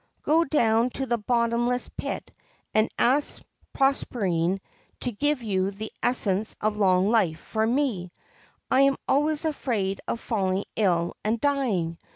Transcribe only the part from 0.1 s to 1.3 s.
'Go down to the